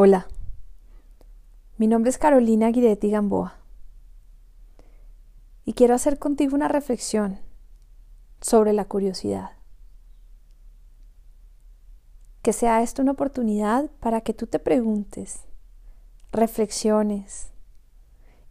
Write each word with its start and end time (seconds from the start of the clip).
Hola, 0.00 0.28
mi 1.76 1.88
nombre 1.88 2.10
es 2.10 2.18
Carolina 2.18 2.70
Guidetti 2.70 3.10
Gamboa 3.10 3.56
y 5.64 5.72
quiero 5.72 5.96
hacer 5.96 6.20
contigo 6.20 6.54
una 6.54 6.68
reflexión 6.68 7.40
sobre 8.40 8.72
la 8.72 8.84
curiosidad. 8.84 9.56
Que 12.42 12.52
sea 12.52 12.80
esto 12.80 13.02
una 13.02 13.10
oportunidad 13.10 13.90
para 13.98 14.20
que 14.20 14.34
tú 14.34 14.46
te 14.46 14.60
preguntes, 14.60 15.40
reflexiones 16.30 17.50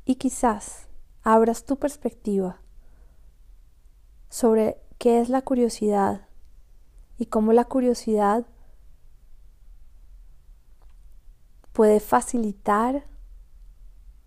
y 0.03 0.15
quizás 0.15 0.89
abras 1.23 1.63
tu 1.63 1.77
perspectiva 1.77 2.59
sobre 4.27 4.81
qué 4.97 5.21
es 5.21 5.29
la 5.29 5.43
curiosidad 5.43 6.27
y 7.17 7.27
cómo 7.27 7.53
la 7.53 7.63
curiosidad 7.63 8.45
puede 11.77 11.99
facilitar 11.99 13.05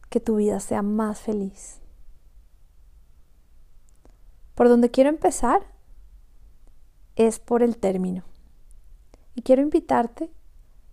que 0.09 0.21
tu 0.21 0.37
vida 0.37 0.61
sea 0.61 0.83
más 0.83 1.19
feliz. 1.19 1.81
Por 4.55 4.69
donde 4.69 4.93
quiero 4.93 5.11
empezar 5.11 5.63
es 7.17 7.41
por 7.41 7.65
el 7.65 7.77
término. 7.77 8.23
Y 9.35 9.43
quiero 9.43 9.63
invitarte 9.63 10.31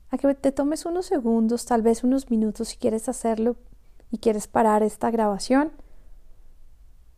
a 0.09 0.17
que 0.17 0.33
te 0.33 0.52
tomes 0.52 0.88
unos 0.88 1.05
segundos, 1.05 1.67
tal 1.67 1.83
vez 1.83 2.03
unos 2.03 2.31
minutos 2.31 2.69
si 2.69 2.77
quieres 2.77 3.08
hacerlo 3.08 3.55
y 4.09 4.17
quieres 4.17 4.47
parar 4.47 4.81
esta 4.81 5.11
grabación. 5.11 5.71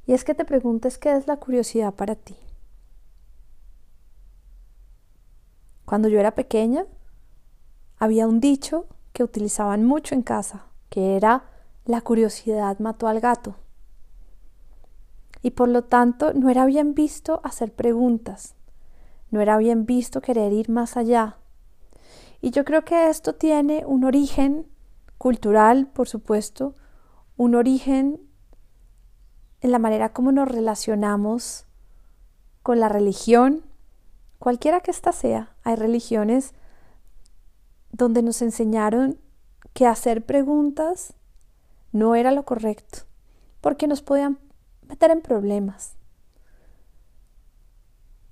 Y 0.06 0.12
es 0.12 0.26
que 0.26 0.36
te 0.36 0.44
preguntes 0.44 0.98
qué 0.98 1.16
es 1.16 1.28
la 1.28 1.38
curiosidad 1.38 1.94
para 1.94 2.16
ti. 2.16 2.36
Cuando 5.86 6.10
yo 6.10 6.20
era 6.20 6.36
pequeña, 6.36 6.86
había 8.00 8.28
un 8.28 8.42
dicho 8.42 8.86
que 9.14 9.24
utilizaban 9.24 9.86
mucho 9.86 10.16
en 10.16 10.22
casa, 10.22 10.66
que 10.90 11.16
era 11.16 11.44
la 11.86 12.02
curiosidad 12.02 12.80
mató 12.80 13.08
al 13.08 13.20
gato. 13.20 13.56
Y 15.42 15.52
por 15.52 15.70
lo 15.70 15.84
tanto 15.84 16.34
no 16.34 16.50
era 16.50 16.66
bien 16.66 16.94
visto 16.94 17.42
hacer 17.44 17.74
preguntas, 17.74 18.56
no 19.32 19.42
era 19.42 19.58
bien 19.58 19.86
visto 19.86 20.22
querer 20.22 20.54
ir 20.54 20.70
más 20.70 20.98
allá. 20.98 21.38
Y 22.42 22.52
yo 22.52 22.66
creo 22.66 22.84
que 22.84 23.10
esto 23.10 23.36
tiene 23.36 23.86
un 23.86 24.04
origen 24.04 24.68
cultural, 25.18 25.88
por 25.88 26.08
supuesto, 26.08 26.76
un 27.36 27.56
origen 27.56 28.22
en 29.62 29.72
la 29.72 29.80
manera 29.80 30.14
como 30.14 30.32
nos 30.32 30.48
relacionamos 30.48 31.66
con 32.64 32.80
la 32.80 32.90
religión, 32.90 33.66
cualquiera 34.38 34.80
que 34.80 34.92
ésta 34.92 35.12
sea. 35.12 35.56
Hay 35.64 35.76
religiones 35.76 36.54
donde 37.92 38.22
nos 38.22 38.42
enseñaron 38.42 39.20
que 39.74 39.86
hacer 39.86 40.26
preguntas 40.26 41.14
no 41.92 42.16
era 42.16 42.32
lo 42.32 42.44
correcto, 42.46 43.00
porque 43.62 43.88
nos 43.88 44.02
podían 44.02 44.40
meter 44.88 45.12
en 45.12 45.22
problemas. 45.22 45.96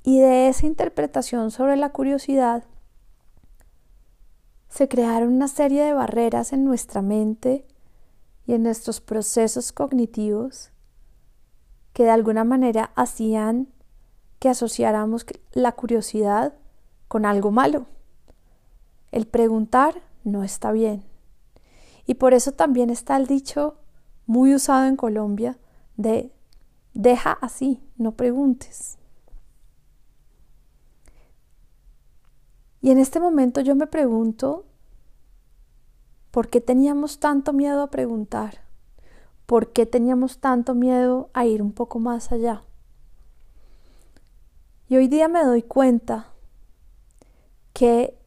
Y 0.04 0.20
de 0.20 0.48
esa 0.48 0.66
interpretación 0.66 1.52
sobre 1.52 1.76
la 1.76 1.92
curiosidad 1.92 2.64
se 4.70 4.88
crearon 4.88 5.34
una 5.34 5.48
serie 5.48 5.84
de 5.84 5.94
barreras 5.94 6.54
en 6.54 6.64
nuestra 6.64 7.02
mente 7.02 7.66
y 8.46 8.54
en 8.54 8.64
nuestros 8.64 9.02
procesos 9.02 9.72
cognitivos 9.72 10.72
que 11.94 12.04
de 12.04 12.12
alguna 12.12 12.44
manera 12.44 12.92
hacían 12.96 13.70
que 14.40 14.50
asociáramos 14.50 15.26
la 15.52 15.72
curiosidad 15.72 16.54
con 17.08 17.26
algo 17.26 17.52
malo. 17.52 17.88
El 19.12 19.28
preguntar 19.28 20.02
no 20.24 20.44
está 20.44 20.72
bien. 20.72 21.04
Y 22.06 22.16
por 22.16 22.34
eso 22.34 22.52
también 22.52 22.90
está 22.90 23.18
el 23.18 23.28
dicho 23.28 23.76
muy 24.26 24.54
usado 24.54 24.86
en 24.86 24.96
Colombia 24.96 25.58
de 25.96 26.32
deja 26.94 27.32
así, 27.42 27.82
no 27.98 28.14
preguntes. 28.14 28.98
Y 32.82 32.92
en 32.92 33.00
este 33.00 33.20
momento 33.20 33.62
yo 33.62 33.76
me 33.76 33.88
pregunto, 33.88 34.66
¿por 36.32 36.50
qué 36.50 36.62
teníamos 36.62 37.20
tanto 37.20 37.54
miedo 37.54 37.82
a 37.82 37.90
preguntar? 37.90 38.62
¿Por 39.46 39.74
qué 39.74 39.86
teníamos 39.86 40.40
tanto 40.40 40.76
miedo 40.76 41.30
a 41.34 41.46
ir 41.46 41.62
un 41.62 41.72
poco 41.72 42.00
más 42.00 42.32
allá? 42.32 42.64
Y 44.90 44.96
hoy 44.96 45.08
día 45.08 45.28
me 45.28 45.44
doy 45.44 45.64
cuenta 45.64 46.34
que 47.74 48.18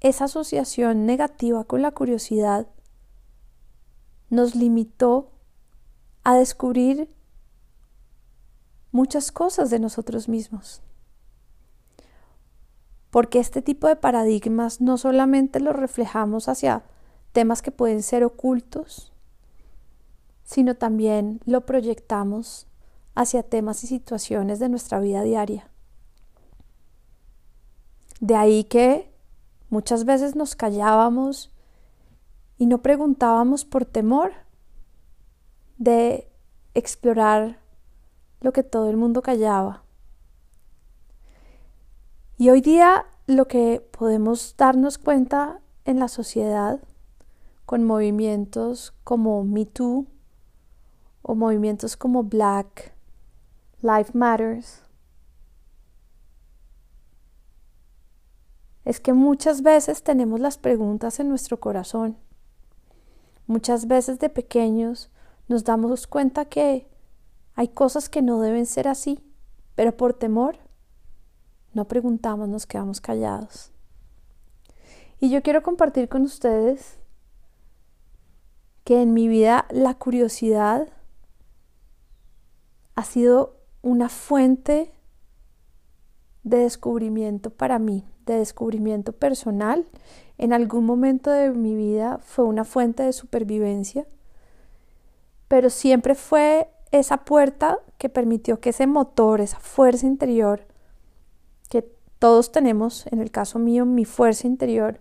esa 0.00 0.24
asociación 0.24 1.06
negativa 1.06 1.64
con 1.64 1.82
la 1.82 1.90
curiosidad 1.90 2.68
nos 4.30 4.54
limitó 4.54 5.32
a 6.24 6.36
descubrir 6.36 7.14
muchas 8.92 9.32
cosas 9.32 9.70
de 9.70 9.78
nosotros 9.78 10.28
mismos. 10.28 10.82
Porque 13.10 13.38
este 13.38 13.62
tipo 13.62 13.88
de 13.88 13.96
paradigmas 13.96 14.80
no 14.80 14.98
solamente 14.98 15.60
los 15.60 15.74
reflejamos 15.74 16.48
hacia 16.48 16.84
temas 17.32 17.62
que 17.62 17.70
pueden 17.70 18.02
ser 18.02 18.24
ocultos, 18.24 19.12
sino 20.44 20.76
también 20.76 21.40
lo 21.44 21.64
proyectamos 21.66 22.66
hacia 23.14 23.42
temas 23.42 23.82
y 23.84 23.86
situaciones 23.86 24.58
de 24.58 24.68
nuestra 24.68 25.00
vida 25.00 25.22
diaria. 25.22 25.70
De 28.20 28.34
ahí 28.34 28.64
que 28.64 29.07
Muchas 29.70 30.04
veces 30.04 30.34
nos 30.34 30.56
callábamos 30.56 31.52
y 32.56 32.66
no 32.66 32.82
preguntábamos 32.82 33.64
por 33.64 33.84
temor 33.84 34.32
de 35.76 36.30
explorar 36.74 37.60
lo 38.40 38.52
que 38.52 38.62
todo 38.62 38.88
el 38.88 38.96
mundo 38.96 39.20
callaba. 39.20 39.84
Y 42.38 42.50
hoy 42.50 42.60
día 42.60 43.04
lo 43.26 43.46
que 43.46 43.86
podemos 43.90 44.54
darnos 44.56 44.96
cuenta 44.96 45.60
en 45.84 45.98
la 45.98 46.08
sociedad 46.08 46.80
con 47.66 47.84
movimientos 47.84 48.94
como 49.04 49.44
Me 49.44 49.66
Too 49.66 50.06
o 51.20 51.34
movimientos 51.34 51.96
como 51.96 52.22
Black 52.22 52.94
Life 53.82 54.16
Matters 54.16 54.87
es 58.88 59.00
que 59.00 59.12
muchas 59.12 59.60
veces 59.60 60.02
tenemos 60.02 60.40
las 60.40 60.56
preguntas 60.56 61.20
en 61.20 61.28
nuestro 61.28 61.60
corazón. 61.60 62.16
Muchas 63.46 63.86
veces 63.86 64.18
de 64.18 64.30
pequeños 64.30 65.10
nos 65.46 65.62
damos 65.62 66.06
cuenta 66.06 66.46
que 66.46 66.88
hay 67.54 67.68
cosas 67.68 68.08
que 68.08 68.22
no 68.22 68.40
deben 68.40 68.64
ser 68.64 68.88
así, 68.88 69.22
pero 69.74 69.94
por 69.94 70.14
temor 70.14 70.56
no 71.74 71.86
preguntamos, 71.86 72.48
nos 72.48 72.64
quedamos 72.64 73.02
callados. 73.02 73.72
Y 75.20 75.28
yo 75.28 75.42
quiero 75.42 75.62
compartir 75.62 76.08
con 76.08 76.22
ustedes 76.22 76.98
que 78.84 79.02
en 79.02 79.12
mi 79.12 79.28
vida 79.28 79.66
la 79.68 79.98
curiosidad 79.98 80.88
ha 82.94 83.04
sido 83.04 83.60
una 83.82 84.08
fuente 84.08 84.94
de 86.42 86.56
descubrimiento 86.60 87.50
para 87.50 87.78
mí 87.78 88.06
de 88.32 88.40
descubrimiento 88.40 89.12
personal. 89.12 89.86
En 90.38 90.52
algún 90.52 90.84
momento 90.84 91.30
de 91.30 91.50
mi 91.50 91.74
vida 91.74 92.18
fue 92.18 92.44
una 92.44 92.64
fuente 92.64 93.02
de 93.02 93.12
supervivencia, 93.12 94.06
pero 95.48 95.70
siempre 95.70 96.14
fue 96.14 96.70
esa 96.90 97.24
puerta 97.24 97.78
que 97.98 98.08
permitió 98.08 98.60
que 98.60 98.70
ese 98.70 98.86
motor, 98.86 99.40
esa 99.40 99.58
fuerza 99.58 100.06
interior, 100.06 100.66
que 101.68 101.82
todos 102.18 102.52
tenemos, 102.52 103.06
en 103.08 103.20
el 103.20 103.30
caso 103.30 103.58
mío, 103.58 103.84
mi 103.84 104.04
fuerza 104.04 104.46
interior, 104.46 105.00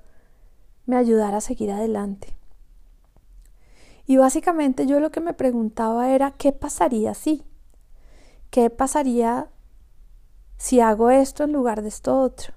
me 0.85 0.95
ayudara 0.95 1.37
a 1.37 1.41
seguir 1.41 1.71
adelante. 1.71 2.33
Y 4.05 4.17
básicamente 4.17 4.87
yo 4.87 4.99
lo 4.99 5.11
que 5.11 5.19
me 5.19 5.33
preguntaba 5.33 6.11
era, 6.11 6.31
¿qué 6.31 6.53
pasaría 6.53 7.13
si? 7.13 7.43
¿Qué 8.49 8.69
pasaría 8.69 9.49
si 10.57 10.79
hago 10.79 11.09
esto 11.09 11.43
en 11.43 11.51
lugar 11.51 11.81
de 11.81 11.89
esto 11.89 12.17
otro? 12.19 12.56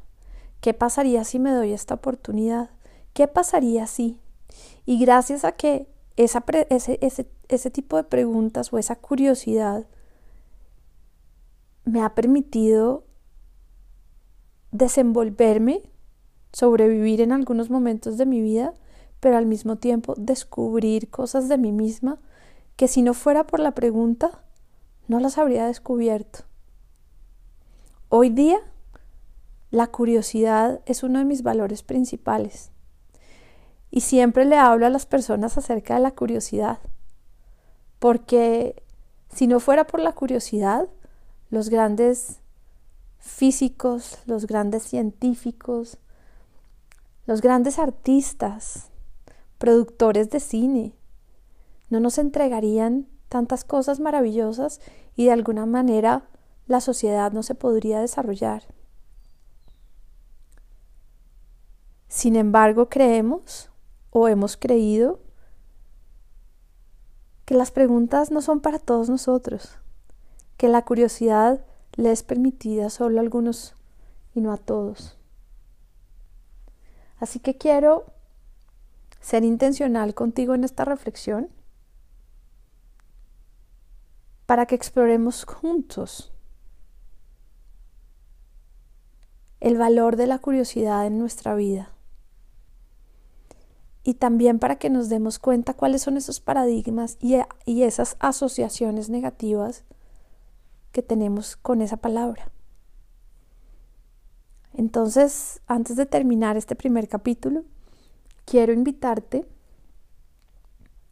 ¿Qué 0.61 0.75
pasaría 0.75 1.25
si 1.25 1.39
me 1.39 1.53
doy 1.53 1.73
esta 1.73 1.95
oportunidad? 1.95 2.71
¿Qué 3.15 3.29
pasaría 3.29 3.87
si? 3.87 4.19
Y 4.85 4.99
gracias 4.99 5.45
a 5.45 5.53
que 5.53 5.89
ese, 6.17 6.43
ese, 7.01 7.31
ese 7.49 7.71
tipo 7.71 7.97
de 7.97 8.05
preguntas 8.05 8.73
o 8.73 8.79
esa 8.79 8.97
curiosidad 8.97 9.87
me 11.85 12.03
ha 12.03 12.15
permitido 12.15 13.05
desenvolverme, 14.71 15.83
sobrevivir 16.53 17.21
en 17.21 17.33
algunos 17.33 17.71
momentos 17.71 18.19
de 18.19 18.27
mi 18.27 18.41
vida, 18.41 18.75
pero 19.19 19.37
al 19.37 19.47
mismo 19.47 19.77
tiempo 19.77 20.15
descubrir 20.17 21.11
cosas 21.11 21.49
de 21.49 21.59
mí 21.59 21.73
misma 21.73 22.19
que 22.77 22.89
si 22.89 23.03
no 23.03 23.15
fuera 23.15 23.47
por 23.47 23.61
la 23.61 23.73
pregunta, 23.73 24.43
no 25.09 25.21
las 25.21 25.39
habría 25.39 25.67
descubierto. 25.67 26.41
Hoy 28.09 28.31
día 28.31 28.59
la 29.71 29.87
curiosidad 29.87 30.81
es 30.87 31.03
uno 31.03 31.21
de 31.21 31.25
mis 31.25 31.43
valores 31.43 31.83
principales 31.83 32.73
Y 33.91 34.01
siempre 34.01 34.45
le 34.45 34.57
hablo 34.57 34.87
a 34.87 34.91
las 34.91 35.07
personas 35.07 35.57
acerca 35.59 35.95
de 35.95 36.01
la 36.01 36.13
curiosidad, 36.13 36.79
porque 37.99 38.83
si 39.33 39.47
no 39.47 39.61
fuera 39.61 39.87
por 39.87 40.01
la 40.01 40.13
curiosidad, 40.13 40.89
los 41.51 41.69
grandes 41.69 42.41
físicos, 43.19 44.19
los 44.27 44.47
grandes 44.47 44.83
científicos, 44.85 45.99
los 47.27 47.41
grandes 47.41 47.79
artistas, 47.79 48.91
productores 49.59 50.31
de 50.31 50.41
cine, 50.41 50.95
no 51.91 52.01
nos 52.01 52.19
entregarían 52.19 53.09
tantas 53.29 53.65
cosas 53.65 54.01
maravillosas 54.01 54.81
y 55.17 55.27
de 55.27 55.33
alguna 55.33 55.67
manera 55.67 56.29
la 56.67 56.81
sociedad 56.81 57.33
no 57.33 57.43
se 57.43 57.55
podría 57.55 58.01
desarrollar. 58.01 58.65
Sin 62.11 62.35
embargo, 62.35 62.89
creemos 62.89 63.71
o 64.11 64.27
hemos 64.27 64.57
creído 64.57 65.21
que 67.45 67.55
las 67.55 67.71
preguntas 67.71 68.33
no 68.33 68.43
son 68.43 68.59
para 68.61 68.81
todos 68.81 69.09
nosotros, 69.09 69.79
que 70.57 70.67
la 70.67 70.85
curiosidad 70.85 71.65
le 71.95 72.11
es 72.11 72.25
permitida 72.25 72.91
solo 72.91 73.19
a 73.19 73.23
algunos 73.23 73.77
y 74.35 74.41
no 74.41 74.53
a 74.53 74.57
todos. 74.57 75.17
Así 77.21 77.39
que 77.39 77.57
quiero 77.57 78.07
ser 79.21 79.45
intencional 79.45 80.13
contigo 80.13 80.57
en 80.57 80.65
esta 80.65 80.85
reflexión 80.85 81.49
para 84.47 84.67
que 84.67 84.75
exploremos 84.75 85.45
juntos 85.45 86.33
el 89.61 89.79
valor 89.79 90.17
de 90.17 90.27
la 90.27 90.41
curiosidad 90.41 91.07
en 91.07 91.21
nuestra 91.21 91.55
vida 91.55 91.95
y 94.11 94.15
también 94.15 94.59
para 94.59 94.75
que 94.75 94.91
nos 94.91 95.09
demos 95.09 95.39
cuenta 95.39 95.73
cuáles 95.73 96.03
son 96.03 96.17
esos 96.17 96.41
paradigmas 96.41 97.17
y, 97.21 97.37
y 97.65 97.85
esas 97.85 98.17
asociaciones 98.19 99.09
negativas 99.09 99.85
que 100.91 101.01
tenemos 101.01 101.55
con 101.55 101.81
esa 101.81 101.97
palabra. 101.97 102.51
Entonces, 104.75 105.61
antes 105.69 105.95
de 105.95 106.07
terminar 106.07 106.57
este 106.57 106.75
primer 106.75 107.07
capítulo, 107.07 107.63
quiero 108.47 108.73
invitarte 108.73 109.47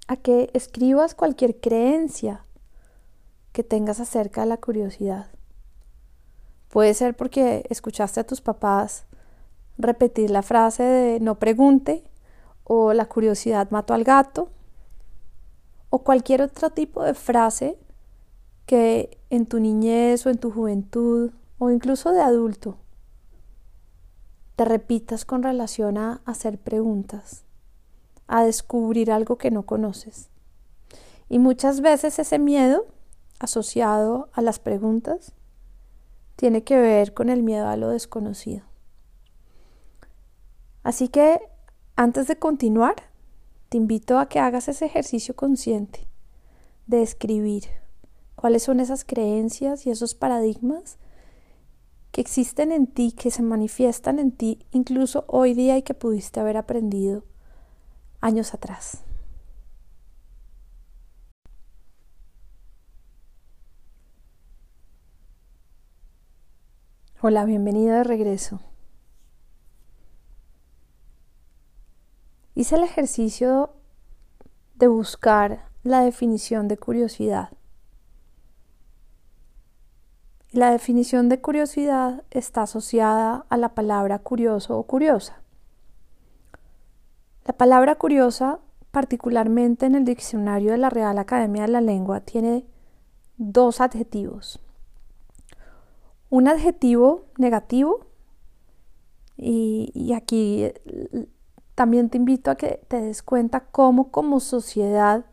a 0.09 0.17
que 0.17 0.51
escribas 0.53 1.15
cualquier 1.15 1.61
creencia 1.61 2.45
que 3.53 3.63
tengas 3.63 4.01
acerca 4.01 4.41
de 4.41 4.49
la 4.49 4.57
curiosidad. 4.57 5.31
Puede 6.69 6.95
ser 6.95 7.15
porque 7.17 7.65
escuchaste 7.71 8.19
a 8.19 8.27
tus 8.27 8.41
papás 8.41 9.05
repetir 9.79 10.31
la 10.31 10.43
frase 10.43 10.83
de 10.83 11.21
no 11.21 11.39
pregunte 11.39 12.03
o 12.69 12.93
la 12.93 13.07
curiosidad 13.07 13.71
mató 13.71 13.95
al 13.95 14.05
gato 14.05 14.51
o 15.91 16.05
cualquier 16.05 16.43
otro 16.43 16.71
tipo 16.71 17.03
de 17.03 17.15
frase 17.15 17.79
que 18.67 19.19
en 19.31 19.47
tu 19.47 19.59
niñez 19.59 20.27
o 20.27 20.31
en 20.31 20.39
tu 20.39 20.53
juventud 20.53 21.33
o 21.59 21.71
incluso 21.71 22.13
de 22.13 22.21
adulto 22.21 22.77
te 24.55 24.65
repitas 24.65 25.25
con 25.25 25.43
relación 25.43 25.99
a 25.99 26.21
hacer 26.25 26.59
preguntas, 26.59 27.45
a 28.27 28.43
descubrir 28.45 29.13
algo 29.13 29.39
que 29.39 29.51
no 29.51 29.63
conoces. 29.65 30.31
Y 31.29 31.39
muchas 31.39 31.81
veces 31.81 32.19
ese 32.19 32.39
miedo 32.39 32.87
asociado 33.39 34.29
a 34.33 34.43
las 34.43 34.59
preguntas 34.59 35.33
tiene 36.35 36.65
que 36.65 36.77
ver 36.77 37.15
con 37.15 37.29
el 37.29 37.43
miedo 37.43 37.69
a 37.69 37.77
lo 37.77 37.89
desconocido. 37.91 38.65
Así 40.83 41.09
que 41.09 41.41
antes 41.99 42.29
de 42.29 42.37
continuar, 42.37 42.95
te 43.71 43.77
invito 43.77 44.21
a 44.21 44.29
que 44.29 44.39
hagas 44.39 44.69
ese 44.69 44.85
ejercicio 44.85 45.35
consciente 45.35 46.07
de 46.87 47.03
escribir 47.03 47.65
cuáles 48.37 48.63
son 48.63 48.79
esas 48.79 49.05
creencias 49.05 49.85
y 49.85 49.91
esos 49.91 50.15
paradigmas 50.15 50.97
que 52.13 52.21
existen 52.21 52.71
en 52.71 52.87
ti, 52.87 53.11
que 53.11 53.33
se 53.33 53.43
manifiestan 53.43 54.21
en 54.21 54.31
ti 54.31 54.61
incluso 54.71 55.25
hoy 55.27 55.55
día 55.55 55.77
y 55.77 55.83
que 55.83 55.93
pudiste 55.93 56.39
haber 56.39 56.57
aprendido 56.57 57.25
años 58.21 58.55
atrás. 58.55 59.03
Hola, 67.21 67.45
bienvenida 67.45 67.97
de 67.97 68.05
regreso. 68.05 68.61
Hice 72.59 72.75
el 72.75 72.83
ejercicio 72.83 73.71
de 74.75 74.89
buscar 74.89 75.69
la 75.85 76.01
definición 76.01 76.67
de 76.67 76.77
curiosidad. 76.77 77.51
La 80.51 80.73
definición 80.73 81.29
de 81.29 81.41
curiosidad 81.41 82.25
está 82.33 82.63
asociada 82.63 83.47
a 83.49 83.57
la 83.59 83.77
palabra 83.77 84.19
curioso 84.19 84.77
o 84.77 84.83
curiosa. 84.83 85.41
La 87.45 87.53
palabra 87.57 87.95
curiosa, 87.95 88.59
particularmente 88.91 89.87
en 89.87 89.95
el 89.95 90.05
diccionario 90.05 90.73
de 90.73 90.79
la 90.79 90.91
Real 90.91 91.17
Academia 91.19 91.63
de 91.63 91.69
la 91.69 91.81
Lengua, 91.81 92.23
tiene 92.23 92.67
dos 93.37 93.81
adjetivos. 93.81 94.59
Un 96.29 96.49
adjetivo 96.49 97.27
negativo, 97.37 98.09
y, 99.37 99.93
y 99.95 100.15
aquí 100.15 100.73
también 101.79 102.11
te 102.11 102.17
invito 102.17 102.51
a 102.51 102.57
que 102.57 102.81
te 102.89 103.01
des 103.01 103.23
cuenta 103.23 103.61
cómo 103.61 104.11
como 104.11 104.41
sociedad 104.41 105.27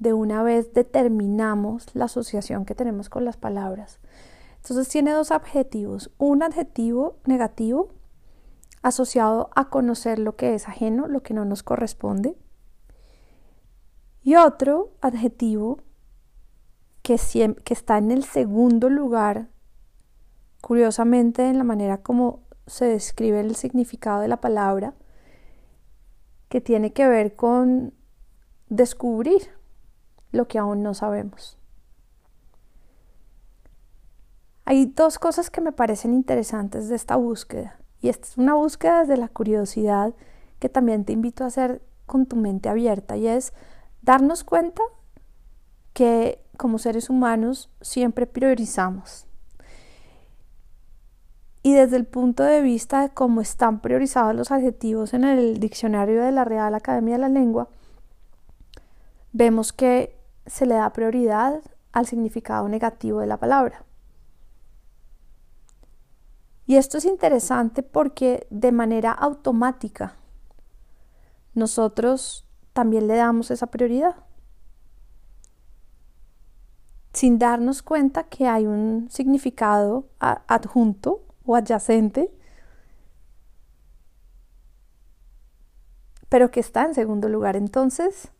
de 0.00 0.12
una 0.12 0.42
vez 0.42 0.72
determinamos 0.72 1.94
la 1.94 2.06
asociación 2.06 2.64
que 2.64 2.74
tenemos 2.74 3.08
con 3.08 3.24
las 3.24 3.36
palabras. 3.36 4.00
Entonces 4.56 4.88
tiene 4.88 5.12
dos 5.12 5.30
adjetivos. 5.30 6.10
Un 6.18 6.42
adjetivo 6.42 7.18
negativo 7.26 7.90
asociado 8.82 9.50
a 9.54 9.68
conocer 9.68 10.18
lo 10.18 10.34
que 10.34 10.56
es 10.56 10.66
ajeno, 10.66 11.06
lo 11.06 11.22
que 11.22 11.32
no 11.32 11.44
nos 11.44 11.62
corresponde. 11.62 12.36
Y 14.24 14.34
otro 14.34 14.90
adjetivo 15.00 15.78
que, 17.02 17.20
que 17.62 17.72
está 17.72 17.98
en 17.98 18.10
el 18.10 18.24
segundo 18.24 18.90
lugar, 18.90 19.46
curiosamente 20.60 21.48
en 21.48 21.56
la 21.56 21.62
manera 21.62 21.98
como 21.98 22.40
se 22.66 22.86
describe 22.86 23.38
el 23.38 23.54
significado 23.54 24.22
de 24.22 24.26
la 24.26 24.40
palabra, 24.40 24.94
que 26.48 26.60
tiene 26.60 26.92
que 26.92 27.06
ver 27.06 27.36
con 27.36 27.94
descubrir 28.68 29.50
lo 30.32 30.48
que 30.48 30.58
aún 30.58 30.82
no 30.82 30.94
sabemos. 30.94 31.58
Hay 34.64 34.86
dos 34.86 35.18
cosas 35.18 35.50
que 35.50 35.60
me 35.60 35.72
parecen 35.72 36.12
interesantes 36.12 36.88
de 36.88 36.96
esta 36.96 37.16
búsqueda. 37.16 37.80
Y 38.00 38.08
esta 38.08 38.26
es 38.26 38.36
una 38.36 38.54
búsqueda 38.54 39.00
desde 39.00 39.16
la 39.16 39.28
curiosidad 39.28 40.14
que 40.58 40.68
también 40.68 41.04
te 41.04 41.12
invito 41.12 41.44
a 41.44 41.46
hacer 41.48 41.82
con 42.06 42.26
tu 42.26 42.36
mente 42.36 42.68
abierta. 42.68 43.16
Y 43.16 43.28
es 43.28 43.52
darnos 44.02 44.44
cuenta 44.44 44.82
que 45.92 46.44
como 46.56 46.78
seres 46.78 47.08
humanos 47.08 47.70
siempre 47.80 48.26
priorizamos. 48.26 49.27
Y 51.62 51.74
desde 51.74 51.96
el 51.96 52.06
punto 52.06 52.44
de 52.44 52.62
vista 52.62 53.02
de 53.02 53.10
cómo 53.10 53.40
están 53.40 53.80
priorizados 53.80 54.34
los 54.34 54.50
adjetivos 54.50 55.12
en 55.12 55.24
el 55.24 55.58
diccionario 55.58 56.22
de 56.22 56.32
la 56.32 56.44
Real 56.44 56.74
Academia 56.74 57.14
de 57.14 57.20
la 57.20 57.28
Lengua, 57.28 57.68
vemos 59.32 59.72
que 59.72 60.16
se 60.46 60.66
le 60.66 60.74
da 60.74 60.92
prioridad 60.92 61.60
al 61.92 62.06
significado 62.06 62.68
negativo 62.68 63.20
de 63.20 63.26
la 63.26 63.38
palabra. 63.38 63.84
Y 66.66 66.76
esto 66.76 66.98
es 66.98 67.06
interesante 67.06 67.82
porque 67.82 68.46
de 68.50 68.72
manera 68.72 69.10
automática 69.10 70.16
nosotros 71.54 72.46
también 72.72 73.08
le 73.08 73.16
damos 73.16 73.50
esa 73.50 73.68
prioridad. 73.68 74.16
Sin 77.14 77.38
darnos 77.38 77.82
cuenta 77.82 78.24
que 78.24 78.46
hay 78.46 78.66
un 78.66 79.08
significado 79.10 80.06
adjunto 80.18 81.22
o 81.48 81.56
adyacente, 81.56 82.30
pero 86.28 86.50
que 86.50 86.60
está 86.60 86.84
en 86.84 86.94
segundo 86.94 87.28
lugar. 87.28 87.56
Entonces, 87.56 88.30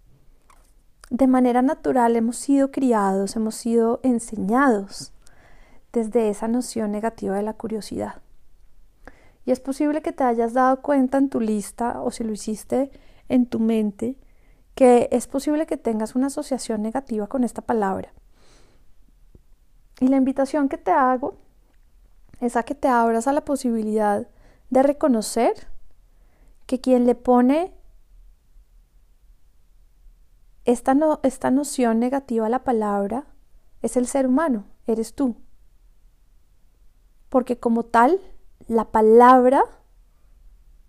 de 1.10 1.26
manera 1.26 1.62
natural 1.62 2.16
hemos 2.16 2.36
sido 2.36 2.70
criados, 2.70 3.34
hemos 3.34 3.54
sido 3.54 3.98
enseñados 4.02 5.12
desde 5.92 6.28
esa 6.28 6.48
noción 6.48 6.92
negativa 6.92 7.34
de 7.34 7.42
la 7.42 7.54
curiosidad. 7.54 8.20
Y 9.46 9.52
es 9.52 9.60
posible 9.60 10.02
que 10.02 10.12
te 10.12 10.24
hayas 10.24 10.52
dado 10.52 10.82
cuenta 10.82 11.16
en 11.16 11.30
tu 11.30 11.40
lista 11.40 12.02
o 12.02 12.10
si 12.10 12.24
lo 12.24 12.32
hiciste 12.32 12.90
en 13.30 13.46
tu 13.46 13.58
mente 13.58 14.18
que 14.74 15.08
es 15.10 15.26
posible 15.26 15.66
que 15.66 15.78
tengas 15.78 16.14
una 16.14 16.26
asociación 16.26 16.82
negativa 16.82 17.26
con 17.26 17.42
esta 17.42 17.62
palabra. 17.62 18.12
Y 19.98 20.08
la 20.08 20.18
invitación 20.18 20.68
que 20.68 20.76
te 20.76 20.90
hago 20.90 21.47
es 22.40 22.56
a 22.56 22.62
que 22.62 22.74
te 22.74 22.88
abras 22.88 23.26
a 23.26 23.32
la 23.32 23.44
posibilidad 23.44 24.28
de 24.70 24.82
reconocer 24.82 25.68
que 26.66 26.80
quien 26.80 27.06
le 27.06 27.14
pone 27.14 27.74
esta, 30.64 30.94
no, 30.94 31.20
esta 31.22 31.50
noción 31.50 31.98
negativa 31.98 32.46
a 32.46 32.50
la 32.50 32.64
palabra 32.64 33.26
es 33.80 33.96
el 33.96 34.06
ser 34.06 34.26
humano, 34.26 34.66
eres 34.86 35.14
tú. 35.14 35.36
Porque 37.28 37.58
como 37.58 37.84
tal, 37.84 38.20
la 38.66 38.90
palabra 38.90 39.62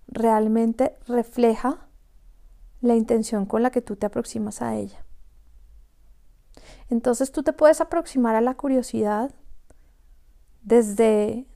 realmente 0.07 0.97
refleja 1.07 1.87
la 2.81 2.95
intención 2.95 3.45
con 3.45 3.63
la 3.63 3.71
que 3.71 3.81
tú 3.81 3.95
te 3.95 4.05
aproximas 4.05 4.61
a 4.61 4.75
ella. 4.75 5.05
Entonces 6.89 7.31
tú 7.31 7.43
te 7.43 7.53
puedes 7.53 7.81
aproximar 7.81 8.35
a 8.35 8.41
la 8.41 8.55
curiosidad 8.55 9.31
desde 10.69 11.47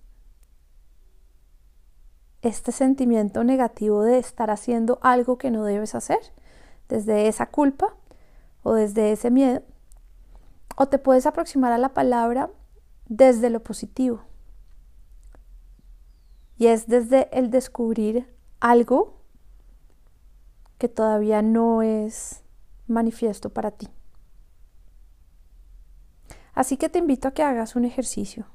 este 2.42 2.72
sentimiento 2.72 3.44
negativo 3.44 4.02
de 4.02 4.18
estar 4.18 4.50
haciendo 4.50 4.98
algo 5.04 5.38
que 5.38 5.52
no 5.52 5.64
debes 5.64 5.94
hacer, 5.94 6.18
desde 6.90 7.28
esa 7.28 7.46
culpa 7.46 7.96
o 8.64 8.74
desde 8.74 9.12
ese 9.12 9.30
miedo, 9.30 9.62
o 10.76 10.88
te 10.88 10.98
puedes 10.98 11.28
aproximar 11.28 11.72
a 11.72 11.78
la 11.78 11.94
palabra 11.94 12.50
desde 13.08 13.52
lo 13.52 13.62
positivo. 13.62 14.24
Y 16.58 16.68
es 16.68 16.88
desde 16.88 17.30
el 17.38 17.52
descubrir 17.52 18.28
algo 18.62 19.22
que 20.80 20.90
todavía 20.90 21.44
no 21.44 21.84
es 21.84 22.44
manifiesto 22.88 23.52
para 23.52 23.70
ti. 23.70 23.90
Así 26.56 26.78
que 26.78 26.90
te 26.90 26.98
invito 26.98 27.28
a 27.28 27.32
que 27.32 27.44
hagas 27.44 27.76
un 27.76 27.86
ejercicio. 27.86 28.48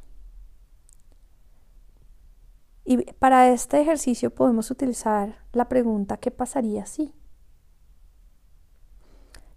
Y 2.90 3.12
para 3.12 3.50
este 3.50 3.82
ejercicio 3.82 4.34
podemos 4.34 4.70
utilizar 4.70 5.36
la 5.52 5.68
pregunta 5.68 6.16
¿qué 6.16 6.30
pasaría 6.30 6.86
si? 6.86 7.12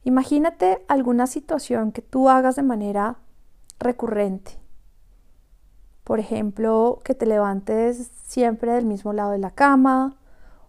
Imagínate 0.04 0.84
alguna 0.90 1.28
situación 1.28 1.94
que 1.94 2.02
tú 2.02 2.28
hagas 2.28 2.58
de 2.58 2.64
manera 2.64 3.20
recurrente. 3.80 4.60
Por 6.04 6.20
ejemplo, 6.20 7.00
que 7.06 7.16
te 7.16 7.26
levantes 7.26 8.12
siempre 8.28 8.74
del 8.74 8.86
mismo 8.86 9.14
lado 9.14 9.32
de 9.32 9.38
la 9.38 9.52
cama 9.52 10.18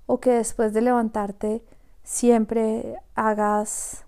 o 0.06 0.20
que 0.20 0.30
después 0.30 0.72
de 0.72 0.82
levantarte 0.82 1.64
siempre 2.04 2.94
hagas 3.16 4.04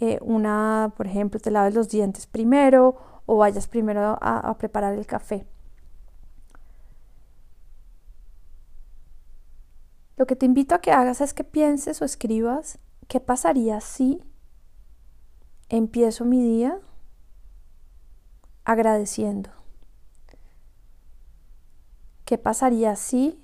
eh, 0.00 0.18
una, 0.20 0.92
por 0.98 1.06
ejemplo, 1.06 1.40
te 1.40 1.50
laves 1.50 1.74
los 1.74 1.88
dientes 1.88 2.26
primero 2.26 2.96
o 3.24 3.38
vayas 3.38 3.66
primero 3.68 4.18
a, 4.20 4.40
a 4.40 4.58
preparar 4.58 4.92
el 4.92 5.06
café. 5.06 5.46
Lo 10.16 10.26
que 10.26 10.36
te 10.36 10.46
invito 10.46 10.74
a 10.74 10.80
que 10.80 10.92
hagas 10.92 11.20
es 11.20 11.34
que 11.34 11.44
pienses 11.44 12.00
o 12.00 12.04
escribas 12.04 12.78
qué 13.06 13.20
pasaría 13.20 13.80
si 13.80 14.22
empiezo 15.68 16.24
mi 16.24 16.42
día 16.42 16.78
agradeciendo. 18.64 19.50
¿Qué 22.24 22.38
pasaría 22.38 22.96
si 22.96 23.38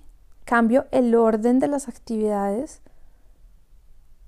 cambio 0.44 0.86
el 0.90 1.14
orden 1.14 1.60
de 1.60 1.68
las 1.68 1.88
actividades 1.88 2.80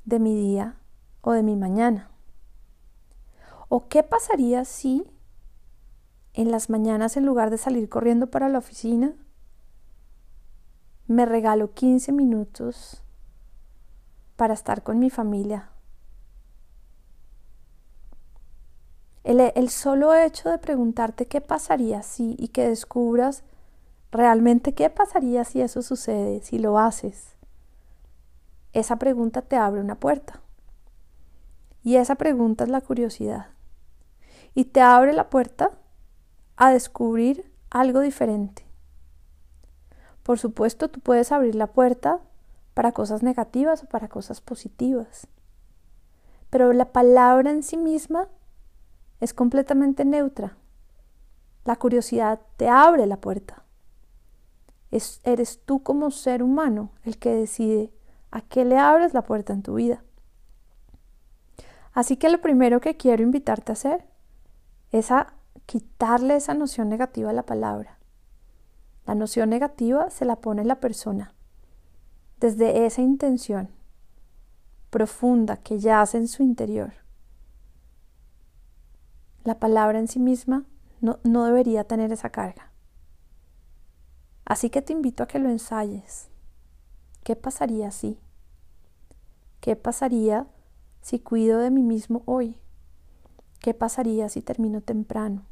de 0.04 0.18
mi 0.18 0.34
día 0.34 0.76
o 1.22 1.32
de 1.32 1.42
mi 1.42 1.56
mañana? 1.56 2.10
¿O 3.68 3.88
qué 3.88 4.02
pasaría 4.02 4.64
si 4.64 5.06
en 6.34 6.50
las 6.50 6.68
mañanas 6.68 7.16
en 7.16 7.24
lugar 7.24 7.50
de 7.50 7.58
salir 7.58 7.88
corriendo 7.88 8.26
para 8.28 8.48
la 8.48 8.58
oficina, 8.58 9.14
me 11.06 11.26
regalo 11.26 11.72
15 11.72 12.12
minutos 12.12 13.02
para 14.36 14.54
estar 14.54 14.82
con 14.82 14.98
mi 14.98 15.10
familia? 15.10 15.70
El, 19.22 19.40
el, 19.40 19.70
solo 19.70 20.14
hecho 20.14 20.50
de 20.50 20.58
preguntarte 20.58 21.26
qué 21.26 21.40
pasaría 21.40 22.02
si 22.02 22.36
y 22.38 22.48
que 22.48 22.68
descubras 22.68 23.42
realmente 24.12 24.74
qué 24.74 24.90
pasaría 24.90 25.44
si 25.44 25.62
eso 25.62 25.82
sucede, 25.82 26.42
si 26.42 26.58
lo 26.58 26.78
haces, 26.78 27.34
esa 28.74 28.96
pregunta 28.96 29.40
te 29.42 29.56
abre 29.56 29.80
una 29.80 29.94
puerta. 29.94 30.40
Y 31.84 31.96
esa 31.96 32.16
pregunta 32.16 32.64
es 32.64 32.70
la 32.70 32.80
curiosidad. 32.80 33.46
Y 34.54 34.66
te 34.66 34.80
abre 34.80 35.12
la 35.12 35.30
puerta 35.30 35.70
a 36.56 36.70
descubrir 36.72 37.50
algo 37.70 38.00
diferente. 38.00 38.66
Por 40.24 40.38
supuesto, 40.38 40.88
tú 40.88 41.00
puedes 41.00 41.30
abrir 41.30 41.54
la 41.54 41.68
puerta 41.68 42.18
para 42.72 42.92
cosas 42.92 43.22
negativas 43.22 43.84
o 43.84 43.86
para 43.86 44.08
cosas 44.08 44.40
positivas. 44.40 45.28
Pero 46.50 46.72
la 46.72 46.92
palabra 46.92 47.50
en 47.50 47.62
sí 47.62 47.76
misma 47.76 48.28
es 49.20 49.34
completamente 49.34 50.04
neutra. 50.04 50.56
La 51.64 51.76
curiosidad 51.76 52.40
te 52.56 52.68
abre 52.68 53.06
la 53.06 53.18
puerta. 53.18 53.64
Es, 54.90 55.20
eres 55.24 55.60
tú 55.64 55.82
como 55.82 56.10
ser 56.10 56.42
humano 56.42 56.90
el 57.04 57.18
que 57.18 57.34
decide 57.34 57.92
a 58.30 58.40
qué 58.40 58.64
le 58.64 58.78
abres 58.78 59.12
la 59.14 59.22
puerta 59.22 59.52
en 59.52 59.62
tu 59.62 59.74
vida. 59.74 60.02
Así 61.92 62.16
que 62.16 62.30
lo 62.30 62.40
primero 62.40 62.80
que 62.80 62.96
quiero 62.96 63.22
invitarte 63.22 63.72
a 63.72 63.74
hacer 63.74 64.04
es 64.90 65.10
a 65.10 65.34
quitarle 65.66 66.36
esa 66.36 66.54
noción 66.54 66.88
negativa 66.88 67.30
a 67.30 67.34
la 67.34 67.44
palabra. 67.44 67.98
La 69.06 69.14
noción 69.14 69.50
negativa 69.50 70.10
se 70.10 70.24
la 70.24 70.36
pone 70.36 70.64
la 70.64 70.80
persona 70.80 71.34
desde 72.40 72.84
esa 72.86 73.00
intención 73.00 73.70
profunda 74.90 75.56
que 75.56 75.78
yace 75.78 76.18
en 76.18 76.28
su 76.28 76.42
interior. 76.42 76.92
La 79.42 79.58
palabra 79.58 79.98
en 79.98 80.08
sí 80.08 80.20
misma 80.20 80.64
no, 81.00 81.18
no 81.24 81.44
debería 81.44 81.84
tener 81.84 82.12
esa 82.12 82.30
carga. 82.30 82.70
Así 84.44 84.70
que 84.70 84.82
te 84.82 84.92
invito 84.92 85.22
a 85.22 85.26
que 85.26 85.38
lo 85.38 85.48
ensayes. 85.48 86.28
¿Qué 87.24 87.34
pasaría 87.34 87.90
si? 87.90 88.18
¿Qué 89.60 89.74
pasaría 89.74 90.46
si 91.00 91.18
cuido 91.18 91.58
de 91.58 91.70
mí 91.70 91.82
mismo 91.82 92.22
hoy? 92.26 92.58
¿Qué 93.60 93.72
pasaría 93.72 94.28
si 94.28 94.42
termino 94.42 94.82
temprano? 94.82 95.46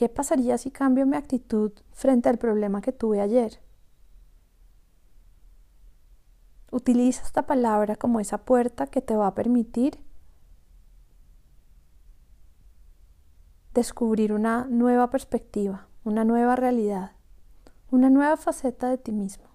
¿Qué 0.00 0.08
pasaría 0.08 0.56
si 0.56 0.70
cambio 0.70 1.04
mi 1.04 1.14
actitud 1.14 1.72
frente 1.92 2.30
al 2.30 2.38
problema 2.38 2.80
que 2.80 2.90
tuve 2.90 3.20
ayer? 3.20 3.60
Utiliza 6.70 7.22
esta 7.22 7.44
palabra 7.44 7.96
como 7.96 8.18
esa 8.18 8.46
puerta 8.46 8.86
que 8.86 9.02
te 9.02 9.14
va 9.14 9.26
a 9.26 9.34
permitir 9.34 10.02
descubrir 13.74 14.32
una 14.32 14.64
nueva 14.64 15.10
perspectiva, 15.10 15.86
una 16.02 16.24
nueva 16.24 16.56
realidad, 16.56 17.12
una 17.90 18.08
nueva 18.08 18.38
faceta 18.38 18.88
de 18.88 18.96
ti 18.96 19.12
mismo. 19.12 19.50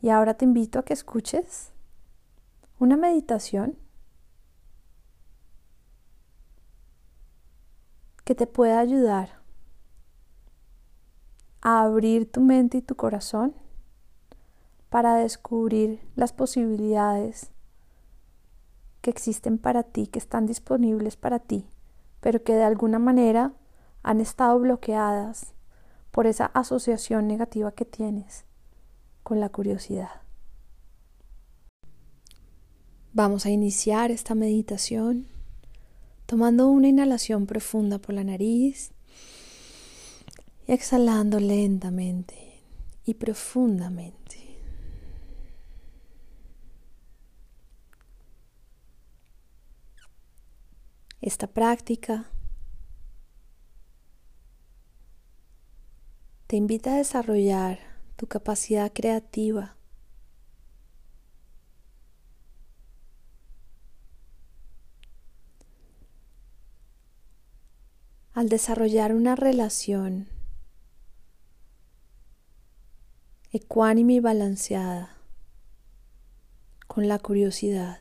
Y 0.00 0.08
ahora 0.08 0.38
te 0.38 0.46
invito 0.46 0.78
a 0.78 0.86
que 0.86 0.94
escuches 0.94 1.70
una 2.78 2.96
meditación 2.96 3.76
que 8.24 8.34
te 8.34 8.46
pueda 8.46 8.78
ayudar 8.78 9.40
a 11.60 11.82
abrir 11.82 12.30
tu 12.30 12.40
mente 12.40 12.78
y 12.78 12.82
tu 12.82 12.96
corazón 12.96 13.54
para 14.90 15.14
descubrir 15.16 16.00
las 16.16 16.32
posibilidades 16.32 17.50
que 19.00 19.10
existen 19.10 19.58
para 19.58 19.82
ti, 19.82 20.06
que 20.06 20.18
están 20.18 20.46
disponibles 20.46 21.16
para 21.16 21.38
ti, 21.38 21.66
pero 22.20 22.42
que 22.42 22.54
de 22.54 22.64
alguna 22.64 22.98
manera 22.98 23.52
han 24.02 24.20
estado 24.20 24.58
bloqueadas 24.58 25.54
por 26.10 26.26
esa 26.26 26.46
asociación 26.46 27.26
negativa 27.26 27.72
que 27.72 27.84
tienes 27.84 28.44
con 29.22 29.40
la 29.40 29.48
curiosidad. 29.48 30.22
Vamos 33.12 33.46
a 33.46 33.50
iniciar 33.50 34.10
esta 34.10 34.34
meditación 34.34 35.26
tomando 36.32 36.70
una 36.70 36.88
inhalación 36.88 37.44
profunda 37.44 37.98
por 37.98 38.14
la 38.14 38.24
nariz 38.24 38.92
y 40.66 40.72
exhalando 40.72 41.38
lentamente 41.38 42.62
y 43.04 43.12
profundamente. 43.12 44.38
Esta 51.20 51.48
práctica 51.48 52.30
te 56.46 56.56
invita 56.56 56.94
a 56.94 56.96
desarrollar 56.96 57.78
tu 58.16 58.26
capacidad 58.26 58.90
creativa 58.90 59.76
al 68.34 68.48
desarrollar 68.48 69.14
una 69.14 69.36
relación 69.36 70.28
ecuánime 73.50 74.14
y 74.14 74.20
balanceada 74.20 75.14
con 76.86 77.08
la 77.08 77.18
curiosidad. 77.18 78.00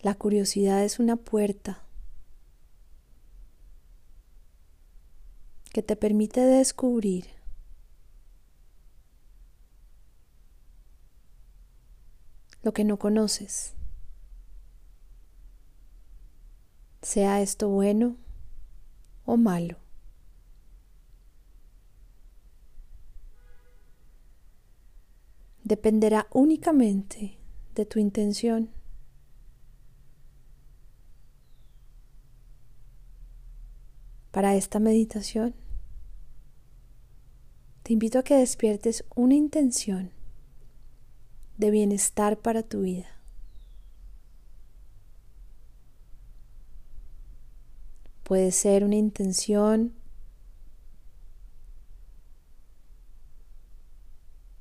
La 0.00 0.14
curiosidad 0.14 0.84
es 0.84 0.98
una 0.98 1.16
puerta 1.16 1.82
que 5.72 5.82
te 5.82 5.96
permite 5.96 6.40
descubrir 6.40 7.26
lo 12.62 12.72
que 12.72 12.84
no 12.84 12.98
conoces. 12.98 13.74
Sea 17.04 17.42
esto 17.42 17.68
bueno 17.68 18.16
o 19.26 19.36
malo. 19.36 19.76
Dependerá 25.64 26.26
únicamente 26.32 27.36
de 27.74 27.84
tu 27.84 27.98
intención. 27.98 28.70
Para 34.30 34.54
esta 34.54 34.78
meditación, 34.78 35.54
te 37.82 37.92
invito 37.92 38.18
a 38.18 38.22
que 38.22 38.34
despiertes 38.34 39.04
una 39.14 39.34
intención 39.34 40.10
de 41.58 41.70
bienestar 41.70 42.38
para 42.38 42.62
tu 42.62 42.80
vida. 42.80 43.13
Puede 48.24 48.50
ser 48.50 48.82
una 48.82 48.96
intención 48.96 49.94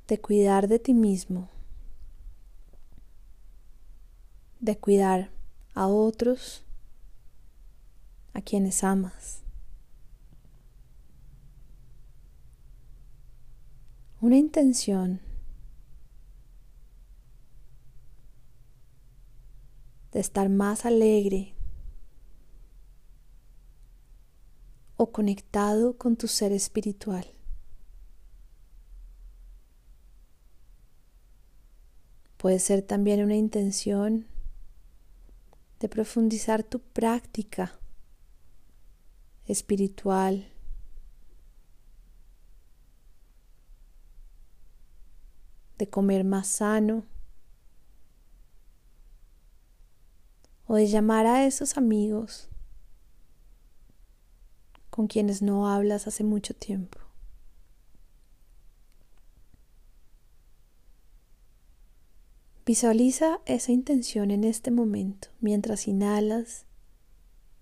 de 0.07 0.21
cuidar 0.21 0.67
de 0.67 0.79
ti 0.79 0.93
mismo, 0.93 1.49
de 4.59 4.77
cuidar 4.77 5.31
a 5.73 5.87
otros, 5.87 6.63
a 8.33 8.41
quienes 8.41 8.83
amas. 8.83 9.43
una 14.23 14.37
intención 14.37 15.19
de 20.13 20.21
estar 20.21 20.47
más 20.47 20.85
alegre 20.85 21.52
o 25.03 25.11
conectado 25.11 25.97
con 25.97 26.15
tu 26.15 26.29
ser 26.29 26.53
espiritual. 26.53 27.25
Puede 32.37 32.59
ser 32.59 32.81
también 32.81 33.21
una 33.21 33.35
intención 33.35 34.25
de 35.81 35.89
profundizar 35.89 36.63
tu 36.63 36.79
práctica 36.79 37.77
espiritual 39.45 40.47
de 45.77 45.89
comer 45.89 46.23
más 46.23 46.47
sano 46.47 47.03
o 50.65 50.75
de 50.75 50.87
llamar 50.87 51.25
a 51.25 51.45
esos 51.45 51.75
amigos 51.75 52.52
con 54.93 55.07
quienes 55.07 55.41
no 55.41 55.67
hablas 55.67 56.05
hace 56.05 56.23
mucho 56.23 56.53
tiempo. 56.53 56.99
Visualiza 62.63 63.39
esa 63.47 63.71
intención 63.71 64.29
en 64.29 64.43
este 64.43 64.69
momento 64.69 65.29
mientras 65.39 65.87
inhalas 65.87 66.67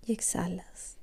y 0.04 0.12
exhalas. 0.12 0.98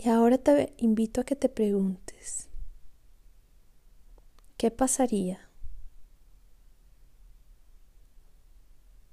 Y 0.00 0.08
ahora 0.08 0.36
te 0.36 0.74
invito 0.78 1.20
a 1.20 1.24
que 1.24 1.36
te 1.36 1.48
preguntes, 1.48 2.48
¿qué 4.56 4.72
pasaría 4.72 5.51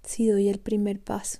si 0.09 0.27
doy 0.27 0.49
el 0.49 0.59
primer 0.59 0.99
paso? 0.99 1.39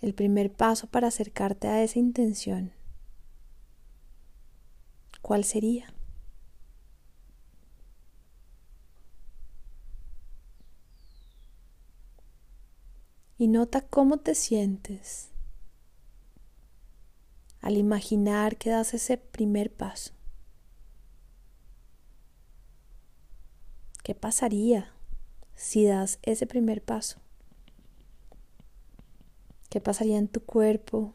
El 0.00 0.14
primer 0.14 0.52
paso 0.52 0.86
para 0.86 1.08
acercarte 1.08 1.66
a 1.66 1.82
esa 1.82 1.98
intención. 1.98 2.70
¿Cuál 5.22 5.42
sería? 5.42 5.92
Y 13.36 13.48
nota 13.48 13.80
cómo 13.80 14.18
te 14.18 14.36
sientes 14.36 15.30
al 17.62 17.76
imaginar 17.76 18.58
que 18.58 18.70
das 18.70 18.94
ese 18.94 19.18
primer 19.18 19.74
paso. 19.74 20.12
¿Qué 24.04 24.14
pasaría 24.14 24.95
si 25.56 25.84
das 25.86 26.20
ese 26.22 26.46
primer 26.46 26.82
paso? 26.82 27.18
¿Qué 29.68 29.80
pasaría 29.80 30.18
en 30.18 30.28
tu 30.28 30.40
cuerpo, 30.44 31.12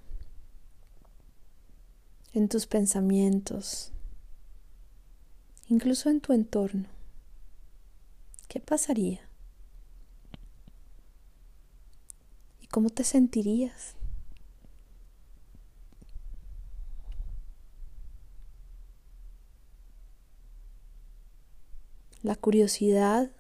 en 2.34 2.50
tus 2.50 2.68
pensamientos, 2.68 3.94
incluso 5.70 6.10
en 6.10 6.20
tu 6.20 6.34
entorno? 6.34 6.90
¿Qué 8.50 8.60
pasaría? 8.60 9.22
¿Y 12.60 12.68
cómo 12.68 12.90
te 12.90 13.06
sentirías? 13.06 13.96
la 22.24 22.36
curiosidad 22.36 23.32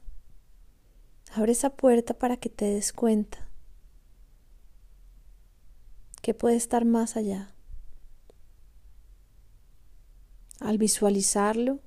abre 1.34 1.54
esa 1.54 1.70
puerta 1.70 2.14
para 2.14 2.38
que 2.38 2.50
te 2.50 2.66
des 2.66 2.92
cuenta 2.92 3.48
que 6.22 6.34
puede 6.34 6.56
estar 6.56 6.86
más 6.86 7.16
allá. 7.16 7.56
Al 10.60 10.78
visualizarlo, 10.78 11.80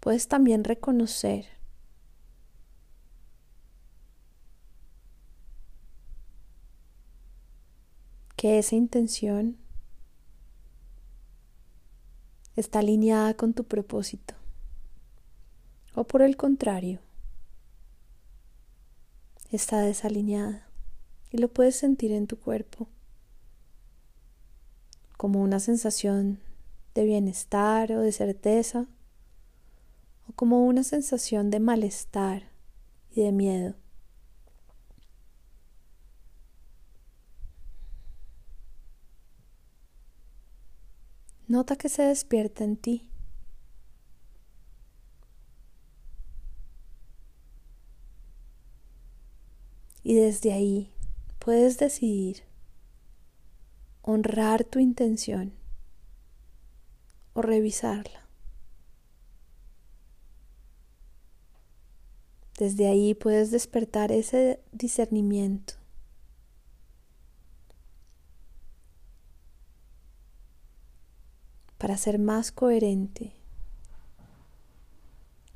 puedes 0.00 0.28
también 0.28 0.62
reconocer 0.62 1.46
que 8.36 8.58
esa 8.58 8.76
intención 8.76 9.56
está 12.54 12.78
alineada 12.78 13.34
con 13.34 13.54
tu 13.54 13.64
propósito 13.64 14.34
o 15.94 16.04
por 16.04 16.22
el 16.22 16.36
contrario, 16.36 17.00
está 19.52 19.80
desalineada 19.80 20.66
y 21.30 21.38
lo 21.38 21.48
puedes 21.48 21.76
sentir 21.76 22.12
en 22.12 22.26
tu 22.26 22.38
cuerpo 22.38 22.88
como 25.16 25.42
una 25.42 25.60
sensación 25.60 26.40
de 26.94 27.04
bienestar 27.04 27.92
o 27.92 28.00
de 28.00 28.12
certeza 28.12 28.86
o 30.28 30.32
como 30.32 30.66
una 30.66 30.82
sensación 30.82 31.50
de 31.50 31.60
malestar 31.60 32.50
y 33.10 33.22
de 33.22 33.32
miedo. 33.32 33.74
Nota 41.48 41.76
que 41.76 41.88
se 41.88 42.02
despierta 42.02 42.64
en 42.64 42.76
ti. 42.76 43.08
Desde 50.16 50.52
ahí 50.52 50.90
puedes 51.38 51.78
decidir 51.78 52.42
honrar 54.02 54.64
tu 54.64 54.78
intención 54.78 55.52
o 57.34 57.42
revisarla. 57.42 58.26
Desde 62.58 62.88
ahí 62.88 63.14
puedes 63.14 63.50
despertar 63.50 64.12
ese 64.12 64.60
discernimiento. 64.72 65.74
para 71.78 71.98
ser 71.98 72.18
más 72.18 72.50
coherente, 72.52 73.32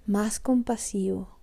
más 0.06 0.38
compasivo 0.38 1.39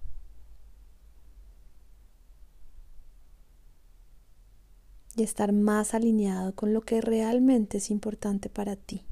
y 5.17 5.23
estar 5.23 5.51
más 5.51 5.95
alineado 5.95 6.53
con 6.53 6.75
lo 6.75 6.82
que 6.82 7.01
realmente 7.01 7.80
es 7.80 7.89
importante 7.89 8.49
para 8.49 8.75
ti. 8.75 9.03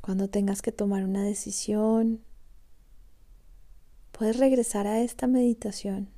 Cuando 0.00 0.28
tengas 0.28 0.62
que 0.62 0.72
tomar 0.72 1.04
una 1.04 1.22
decisión, 1.22 2.24
puedes 4.10 4.38
regresar 4.38 4.88
a 4.88 5.00
esta 5.00 5.28
meditación 5.28 6.08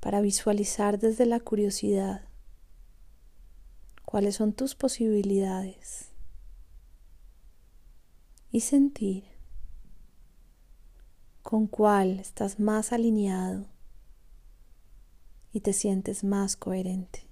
para 0.00 0.20
visualizar 0.20 0.98
desde 0.98 1.24
la 1.24 1.40
curiosidad 1.40 2.28
cuáles 4.04 4.34
son 4.34 4.52
tus 4.52 4.74
posibilidades 4.74 6.09
y 8.52 8.60
sentir 8.60 9.24
con 11.42 11.66
cuál 11.66 12.20
estás 12.20 12.60
más 12.60 12.92
alineado 12.92 13.66
y 15.52 15.60
te 15.60 15.72
sientes 15.72 16.22
más 16.24 16.56
coherente. 16.56 17.24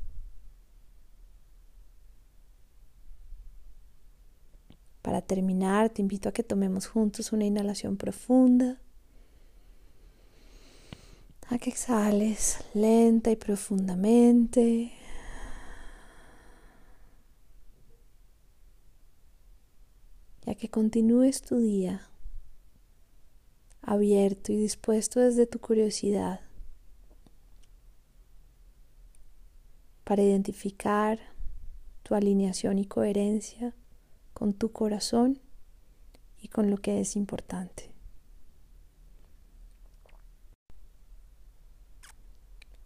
Para 5.03 5.23
terminar, 5.23 5.91
te 5.91 6.03
invito 6.03 6.29
a 6.29 6.33
que 6.33 6.43
tomemos 6.43 6.87
juntos 6.87 7.33
una 7.33 7.45
inhalación 7.45 7.97
profunda, 7.97 8.79
a 11.49 11.59
que 11.59 11.71
exhales 11.71 12.63
lenta 12.75 13.31
y 13.31 13.37
profundamente. 13.37 14.93
Y 20.45 20.48
a 20.48 20.48
que 20.59 20.69
continúes 20.69 21.41
tu 21.41 21.59
día 21.59 22.03
abierto 23.81 24.53
y 24.53 24.57
dispuesto 24.57 25.21
desde 25.21 25.47
tu 25.47 25.61
curiosidad 25.61 26.41
para 30.03 30.23
identificar 30.23 31.21
tu 32.03 32.17
alineación 32.17 32.81
y 32.81 32.87
coherencia 32.87 33.77
con 34.35 34.53
tu 34.53 34.73
corazón 34.73 35.41
y 36.41 36.49
con 36.49 36.71
lo 36.71 36.79
que 36.79 37.01
es 37.01 37.15
importante. 37.15 37.93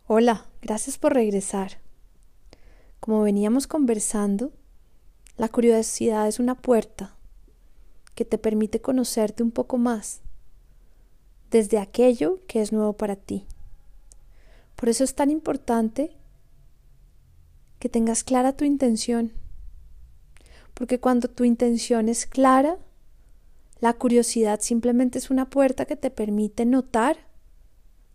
Hola, 0.06 0.46
gracias 0.60 0.98
por 0.98 1.14
regresar. 1.14 1.80
Como 3.00 3.22
veníamos 3.22 3.66
conversando, 3.66 4.52
la 5.38 5.48
curiosidad 5.48 6.28
es 6.28 6.38
una 6.38 6.54
puerta 6.54 7.16
que 8.14 8.24
te 8.24 8.38
permite 8.38 8.80
conocerte 8.80 9.42
un 9.42 9.50
poco 9.50 9.78
más 9.78 10.20
desde 11.50 11.78
aquello 11.78 12.40
que 12.46 12.62
es 12.62 12.72
nuevo 12.72 12.94
para 12.94 13.16
ti. 13.16 13.46
Por 14.76 14.88
eso 14.88 15.04
es 15.04 15.14
tan 15.14 15.30
importante 15.30 16.16
que 17.78 17.88
tengas 17.88 18.24
clara 18.24 18.56
tu 18.56 18.64
intención 18.64 19.32
porque 20.74 20.98
cuando 20.98 21.28
tu 21.28 21.44
intención 21.44 22.08
es 22.08 22.26
clara, 22.26 22.78
la 23.80 23.94
curiosidad 23.94 24.60
simplemente 24.60 25.18
es 25.18 25.30
una 25.30 25.50
puerta 25.50 25.84
que 25.84 25.96
te 25.96 26.10
permite 26.10 26.64
notar 26.64 27.18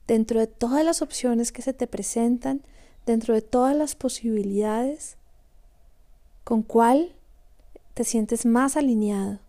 dentro 0.07 0.39
de 0.39 0.47
todas 0.47 0.83
las 0.83 1.01
opciones 1.01 1.51
que 1.51 1.61
se 1.61 1.73
te 1.73 1.87
presentan, 1.87 2.63
dentro 3.05 3.33
de 3.33 3.41
todas 3.41 3.75
las 3.75 3.95
posibilidades, 3.95 5.17
con 6.43 6.63
cuál 6.63 7.15
te 7.93 8.03
sientes 8.03 8.45
más 8.45 8.77
alineado 8.77 9.39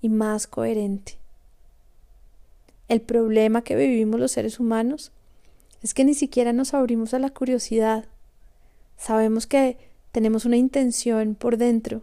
y 0.00 0.08
más 0.08 0.46
coherente. 0.46 1.18
El 2.88 3.00
problema 3.00 3.62
que 3.62 3.76
vivimos 3.76 4.18
los 4.18 4.32
seres 4.32 4.58
humanos 4.58 5.12
es 5.82 5.94
que 5.94 6.04
ni 6.04 6.14
siquiera 6.14 6.52
nos 6.52 6.74
abrimos 6.74 7.14
a 7.14 7.18
la 7.18 7.30
curiosidad. 7.30 8.06
Sabemos 8.96 9.46
que 9.46 9.78
tenemos 10.12 10.44
una 10.44 10.56
intención 10.56 11.34
por 11.34 11.56
dentro, 11.56 12.02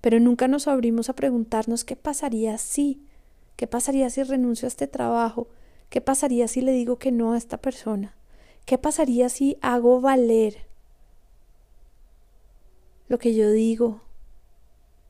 pero 0.00 0.20
nunca 0.20 0.48
nos 0.48 0.68
abrimos 0.68 1.08
a 1.08 1.14
preguntarnos 1.14 1.84
qué 1.84 1.96
pasaría 1.96 2.58
si, 2.58 3.00
qué 3.56 3.66
pasaría 3.66 4.10
si 4.10 4.22
renuncio 4.22 4.66
a 4.66 4.68
este 4.68 4.86
trabajo, 4.86 5.48
qué 5.90 6.00
pasaría 6.00 6.48
si 6.48 6.60
le 6.60 6.72
digo 6.72 6.98
que 6.98 7.12
no 7.12 7.32
a 7.32 7.38
esta 7.38 7.58
persona, 7.58 8.16
qué 8.64 8.78
pasaría 8.78 9.28
si 9.28 9.58
hago 9.60 10.00
valer 10.00 10.66
lo 13.08 13.18
que 13.18 13.34
yo 13.34 13.50
digo, 13.50 14.00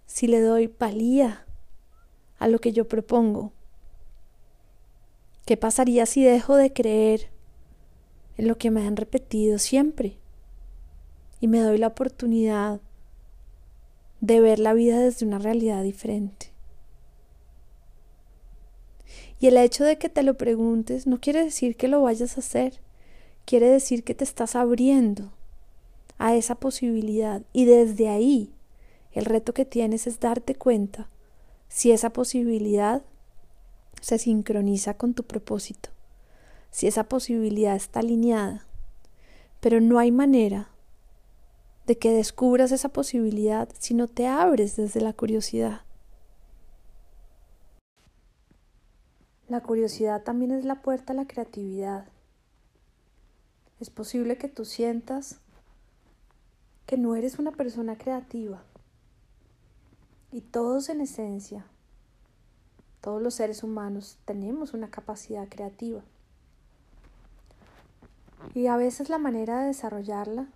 si 0.06 0.26
le 0.26 0.40
doy 0.40 0.66
valía 0.66 1.43
a 2.44 2.48
lo 2.48 2.58
que 2.58 2.72
yo 2.72 2.86
propongo. 2.86 3.52
¿Qué 5.46 5.56
pasaría 5.56 6.04
si 6.04 6.22
dejo 6.22 6.56
de 6.56 6.74
creer 6.74 7.30
en 8.36 8.48
lo 8.48 8.58
que 8.58 8.70
me 8.70 8.86
han 8.86 8.96
repetido 8.96 9.58
siempre 9.58 10.18
y 11.40 11.48
me 11.48 11.60
doy 11.60 11.78
la 11.78 11.86
oportunidad 11.86 12.82
de 14.20 14.40
ver 14.40 14.58
la 14.58 14.74
vida 14.74 14.98
desde 14.98 15.24
una 15.24 15.38
realidad 15.38 15.82
diferente. 15.82 16.52
Y 19.40 19.46
el 19.46 19.56
hecho 19.56 19.84
de 19.84 19.96
que 19.96 20.10
te 20.10 20.22
lo 20.22 20.34
preguntes 20.34 21.06
no 21.06 21.18
quiere 21.18 21.44
decir 21.44 21.76
que 21.76 21.88
lo 21.88 22.02
vayas 22.02 22.36
a 22.36 22.40
hacer, 22.40 22.80
quiere 23.46 23.68
decir 23.68 24.04
que 24.04 24.14
te 24.14 24.24
estás 24.24 24.54
abriendo 24.54 25.32
a 26.18 26.34
esa 26.34 26.56
posibilidad 26.56 27.40
y 27.54 27.64
desde 27.64 28.08
ahí 28.08 28.52
el 29.12 29.24
reto 29.24 29.54
que 29.54 29.64
tienes 29.64 30.06
es 30.06 30.20
darte 30.20 30.54
cuenta 30.54 31.08
si 31.68 31.92
esa 31.92 32.10
posibilidad 32.10 33.02
se 34.00 34.18
sincroniza 34.18 34.94
con 34.94 35.14
tu 35.14 35.24
propósito, 35.24 35.90
si 36.70 36.86
esa 36.86 37.04
posibilidad 37.04 37.74
está 37.74 38.00
alineada, 38.00 38.66
pero 39.60 39.80
no 39.80 39.98
hay 39.98 40.10
manera 40.12 40.68
de 41.86 41.98
que 41.98 42.10
descubras 42.10 42.72
esa 42.72 42.88
posibilidad 42.90 43.68
si 43.78 43.94
no 43.94 44.08
te 44.08 44.26
abres 44.26 44.76
desde 44.76 45.00
la 45.00 45.12
curiosidad. 45.12 45.82
La 49.48 49.60
curiosidad 49.60 50.22
también 50.22 50.52
es 50.52 50.64
la 50.64 50.80
puerta 50.80 51.12
a 51.12 51.16
la 51.16 51.26
creatividad. 51.26 52.06
Es 53.78 53.90
posible 53.90 54.38
que 54.38 54.48
tú 54.48 54.64
sientas 54.64 55.40
que 56.86 56.96
no 56.96 57.14
eres 57.14 57.38
una 57.38 57.52
persona 57.52 57.96
creativa. 57.96 58.62
Y 60.34 60.40
todos 60.40 60.88
en 60.88 61.00
esencia, 61.00 61.64
todos 63.00 63.22
los 63.22 63.34
seres 63.34 63.62
humanos 63.62 64.18
tenemos 64.24 64.74
una 64.74 64.90
capacidad 64.90 65.48
creativa. 65.48 66.02
Y 68.52 68.66
a 68.66 68.76
veces 68.76 69.10
la 69.10 69.18
manera 69.18 69.60
de 69.60 69.68
desarrollarla 69.68 70.48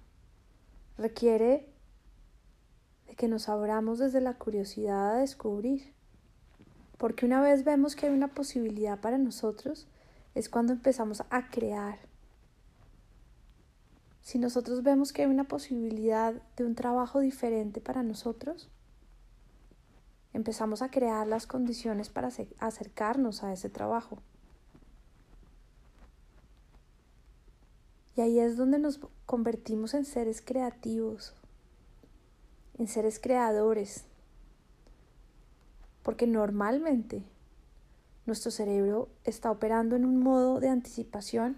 requiere 0.96 1.68
de 3.06 3.14
que 3.14 3.28
nos 3.28 3.48
abramos 3.48 4.00
desde 4.00 4.20
la 4.20 4.34
curiosidad 4.34 5.10
a 5.14 5.18
descubrir. 5.18 5.92
Porque 6.96 7.24
una 7.24 7.40
vez 7.40 7.62
vemos 7.62 7.94
que 7.94 8.06
hay 8.06 8.12
una 8.12 8.34
posibilidad 8.34 9.00
para 9.00 9.16
nosotros, 9.16 9.86
es 10.34 10.48
cuando 10.48 10.72
empezamos 10.72 11.22
a 11.30 11.50
crear. 11.50 12.00
Si 14.22 14.40
nosotros 14.40 14.82
vemos 14.82 15.12
que 15.12 15.22
hay 15.22 15.28
una 15.28 15.44
posibilidad 15.44 16.34
de 16.56 16.64
un 16.64 16.74
trabajo 16.74 17.20
diferente 17.20 17.80
para 17.80 18.02
nosotros, 18.02 18.72
empezamos 20.32 20.82
a 20.82 20.90
crear 20.90 21.26
las 21.26 21.46
condiciones 21.46 22.08
para 22.08 22.30
acercarnos 22.58 23.42
a 23.42 23.52
ese 23.52 23.68
trabajo. 23.68 24.18
Y 28.16 28.20
ahí 28.20 28.40
es 28.40 28.56
donde 28.56 28.78
nos 28.78 29.00
convertimos 29.26 29.94
en 29.94 30.04
seres 30.04 30.42
creativos, 30.44 31.34
en 32.76 32.88
seres 32.88 33.20
creadores. 33.20 34.04
Porque 36.02 36.26
normalmente 36.26 37.22
nuestro 38.26 38.50
cerebro 38.50 39.08
está 39.24 39.50
operando 39.50 39.96
en 39.96 40.04
un 40.04 40.18
modo 40.18 40.58
de 40.60 40.68
anticipación, 40.68 41.56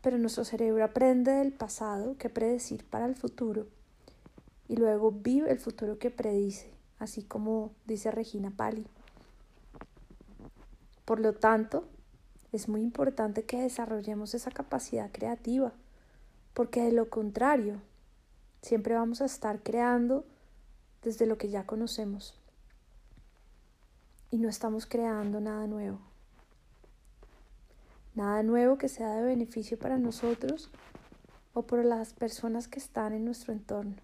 pero 0.00 0.18
nuestro 0.18 0.44
cerebro 0.44 0.84
aprende 0.84 1.32
del 1.32 1.52
pasado 1.52 2.16
que 2.18 2.30
predecir 2.30 2.84
para 2.84 3.06
el 3.06 3.16
futuro 3.16 3.66
y 4.68 4.76
luego 4.76 5.12
vive 5.12 5.50
el 5.50 5.58
futuro 5.58 5.98
que 5.98 6.10
predice, 6.10 6.73
así 6.98 7.22
como 7.22 7.72
dice 7.86 8.10
Regina 8.10 8.50
Pali. 8.50 8.86
Por 11.04 11.20
lo 11.20 11.34
tanto, 11.34 11.88
es 12.52 12.68
muy 12.68 12.82
importante 12.82 13.44
que 13.44 13.60
desarrollemos 13.60 14.34
esa 14.34 14.50
capacidad 14.50 15.10
creativa, 15.12 15.72
porque 16.54 16.82
de 16.82 16.92
lo 16.92 17.10
contrario, 17.10 17.80
siempre 18.62 18.94
vamos 18.94 19.20
a 19.20 19.26
estar 19.26 19.62
creando 19.62 20.24
desde 21.02 21.26
lo 21.26 21.36
que 21.36 21.50
ya 21.50 21.66
conocemos 21.66 22.38
y 24.30 24.38
no 24.38 24.48
estamos 24.48 24.86
creando 24.86 25.40
nada 25.40 25.66
nuevo. 25.66 26.00
Nada 28.14 28.42
nuevo 28.42 28.78
que 28.78 28.88
sea 28.88 29.14
de 29.16 29.22
beneficio 29.22 29.78
para 29.78 29.98
nosotros 29.98 30.70
o 31.52 31.62
por 31.62 31.84
las 31.84 32.14
personas 32.14 32.66
que 32.66 32.78
están 32.78 33.12
en 33.12 33.24
nuestro 33.24 33.52
entorno. 33.52 33.96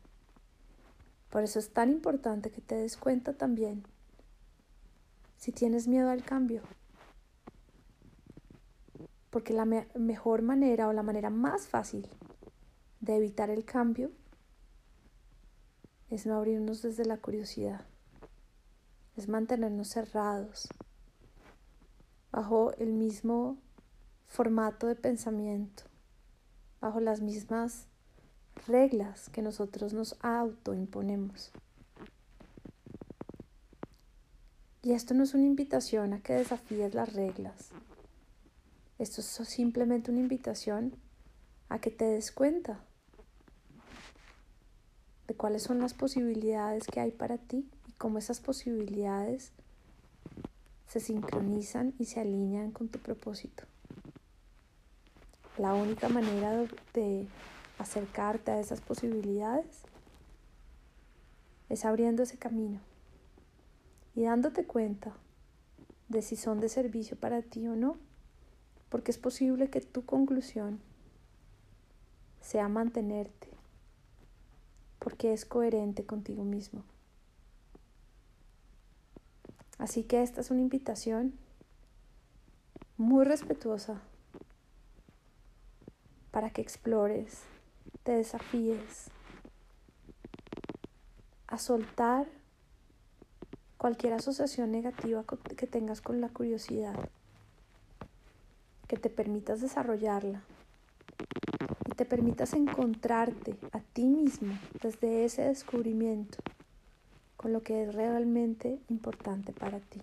Por 1.31 1.45
eso 1.45 1.59
es 1.59 1.73
tan 1.73 1.91
importante 1.91 2.51
que 2.51 2.61
te 2.61 2.75
des 2.75 2.97
cuenta 2.97 3.33
también 3.35 3.85
si 5.37 5.53
tienes 5.53 5.89
miedo 5.89 6.11
al 6.11 6.25
cambio. 6.25 6.63
Porque 9.31 9.55
la 9.55 9.65
mejor 9.65 10.43
manera 10.43 10.89
o 10.89 10.93
la 10.93 11.05
manera 11.05 11.31
más 11.31 11.69
fácil 11.69 12.09
de 13.01 13.17
evitar 13.17 13.49
el 13.49 13.65
cambio 13.65 14.11
es 16.11 16.27
no 16.27 16.35
abrirnos 16.35 16.83
desde 16.83 17.05
la 17.05 17.19
curiosidad, 17.19 17.87
es 19.17 19.29
mantenernos 19.29 19.89
cerrados 19.89 20.69
bajo 22.33 22.73
el 22.75 22.93
mismo 22.93 23.57
formato 24.27 24.89
de 24.89 24.97
pensamiento, 24.97 25.85
bajo 26.81 26.99
las 26.99 27.21
mismas 27.21 27.87
reglas 28.67 29.29
que 29.31 29.43
nosotros 29.43 29.93
nos 29.93 30.17
autoimponemos. 30.21 31.51
Y 34.83 34.93
esto 34.93 35.15
no 35.15 35.25
es 35.25 35.35
una 35.35 35.45
invitación 35.45 36.15
a 36.15 36.21
que 36.21 36.33
desafíes 36.33 36.95
las 36.95 37.13
reglas. 37.13 37.71
Esto 38.99 39.21
es 39.21 39.27
simplemente 39.27 40.11
una 40.11 40.21
invitación 40.21 40.95
a 41.69 41.79
que 41.79 41.91
te 41.91 42.05
des 42.05 42.33
cuenta 42.33 42.81
de 45.27 45.35
cuáles 45.35 45.63
son 45.63 45.81
las 45.81 45.95
posibilidades 45.95 46.87
que 46.87 47.01
hay 47.01 47.11
para 47.11 47.39
ti 47.39 47.69
y 47.89 47.93
cómo 47.93 48.19
esas 48.19 48.41
posibilidades 48.41 49.53
se 50.89 50.99
sincronizan 50.99 51.95
y 51.99 52.07
se 52.07 52.21
alinean 52.21 52.73
con 52.73 52.89
tu 52.89 52.99
propósito. 52.99 53.65
La 55.57 55.75
única 55.75 56.09
manera 56.09 56.65
de 56.95 57.27
acercarte 57.81 58.51
a 58.51 58.61
esas 58.61 58.83
posibilidades 58.83 59.83
es 61.71 61.85
abriendo 61.87 62.23
ese 62.23 62.37
camino 62.37 62.79
y 64.15 64.25
dándote 64.25 64.67
cuenta 64.67 65.15
de 66.09 66.21
si 66.21 66.37
son 66.37 66.61
de 66.61 66.69
servicio 66.69 67.17
para 67.17 67.41
ti 67.41 67.67
o 67.69 67.77
no, 67.77 67.97
porque 68.91 69.11
es 69.11 69.19
posible 69.19 69.71
que 69.71 69.81
tu 69.81 70.05
conclusión 70.05 70.81
sea 72.41 72.69
mantenerte, 72.69 73.49
porque 74.99 75.33
es 75.33 75.47
coherente 75.47 76.05
contigo 76.05 76.45
mismo. 76.45 76.83
Así 79.79 80.03
que 80.03 80.23
esta 80.23 80.43
es 80.43 80.51
una 80.51 80.61
invitación 80.61 81.33
muy 82.99 83.25
respetuosa 83.25 84.03
para 86.31 86.51
que 86.51 86.61
explores, 86.61 87.43
te 88.03 88.13
desafíes 88.13 89.11
a 91.47 91.59
soltar 91.59 92.27
cualquier 93.77 94.13
asociación 94.13 94.71
negativa 94.71 95.25
que 95.57 95.67
tengas 95.67 96.01
con 96.01 96.21
la 96.21 96.29
curiosidad, 96.29 96.95
que 98.87 98.97
te 98.97 99.11
permitas 99.11 99.61
desarrollarla 99.61 100.43
y 101.87 101.95
te 101.95 102.05
permitas 102.05 102.53
encontrarte 102.55 103.57
a 103.73 103.81
ti 103.81 104.05
mismo 104.05 104.59
desde 104.83 105.25
ese 105.25 105.43
descubrimiento 105.43 106.39
con 107.37 107.53
lo 107.53 107.63
que 107.63 107.85
es 107.85 107.95
realmente 107.95 108.79
importante 108.89 109.53
para 109.53 109.81
ti. 109.81 110.01